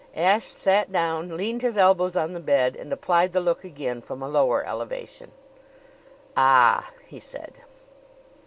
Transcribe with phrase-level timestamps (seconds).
[0.15, 4.23] Ashe sat down, leaned his elbows on the bed, and applied the look again from
[4.23, 5.31] a lower elevation.
[6.35, 7.53] "Ah!" he said.